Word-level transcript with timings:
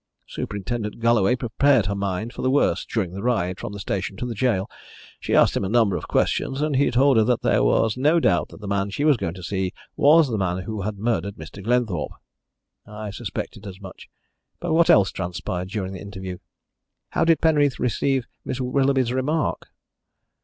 "Superintendent 0.25 0.99
Galloway 0.99 1.35
prepared 1.35 1.85
her 1.85 1.93
mind 1.93 2.33
for 2.33 2.41
the 2.41 2.49
worst 2.49 2.89
during 2.89 3.13
the 3.13 3.21
ride 3.21 3.59
from 3.59 3.71
the 3.71 3.79
station 3.79 4.17
to 4.17 4.25
the 4.25 4.33
gaol. 4.33 4.67
She 5.19 5.35
asked 5.35 5.55
him 5.55 5.63
a 5.63 5.69
number 5.69 5.95
of 5.95 6.07
questions, 6.07 6.59
and 6.59 6.75
he 6.75 6.89
told 6.89 7.17
her 7.17 7.23
that 7.25 7.43
there 7.43 7.63
was 7.63 7.95
no 7.97 8.19
doubt 8.19 8.47
that 8.49 8.61
the 8.61 8.67
man 8.67 8.89
she 8.89 9.03
was 9.05 9.15
going 9.15 9.35
to 9.35 9.43
see 9.43 9.73
was 9.95 10.27
the 10.27 10.39
man 10.39 10.63
who 10.63 10.81
had 10.81 10.97
murdered 10.97 11.35
Mr. 11.35 11.63
Glenthorpe." 11.63 12.13
"I 12.87 13.11
suspected 13.11 13.67
as 13.67 13.79
much. 13.79 14.09
But 14.59 14.73
what 14.73 14.89
else 14.89 15.11
transpired 15.11 15.69
during 15.69 15.93
the 15.93 16.01
interview? 16.01 16.39
How 17.09 17.23
did 17.23 17.39
Penreath 17.39 17.77
receive 17.77 18.25
Miss 18.43 18.59
Willoughby's 18.59 19.13
remark?" 19.13 19.67